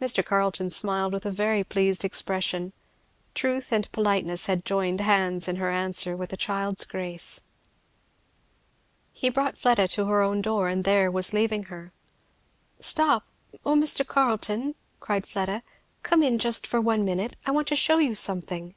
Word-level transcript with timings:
Mr. 0.00 0.26
Carleton 0.26 0.70
smiled 0.70 1.12
with 1.12 1.24
a 1.24 1.30
very 1.30 1.62
pleased 1.62 2.04
expression. 2.04 2.72
Truth 3.32 3.70
and 3.70 3.92
politeness 3.92 4.46
had 4.46 4.64
joined 4.64 5.00
hands 5.00 5.46
in 5.46 5.54
her 5.54 5.70
answer 5.70 6.16
with 6.16 6.32
a 6.32 6.36
child's 6.36 6.84
grace. 6.84 7.42
He 9.12 9.28
brought 9.28 9.56
Fleda 9.56 9.86
to 9.86 10.06
her 10.06 10.20
own 10.20 10.42
door 10.42 10.66
and 10.66 10.82
there 10.82 11.12
was 11.12 11.32
leaving 11.32 11.62
her. 11.66 11.92
"Stop! 12.80 13.24
O 13.64 13.76
Mr. 13.76 14.04
Carleton," 14.04 14.74
cried 14.98 15.28
Fleda, 15.28 15.62
"come 16.02 16.24
in 16.24 16.40
just 16.40 16.66
for 16.66 16.80
one 16.80 17.04
minute 17.04 17.36
I 17.46 17.52
want 17.52 17.68
to 17.68 17.76
shew 17.76 18.00
you 18.00 18.16
something." 18.16 18.74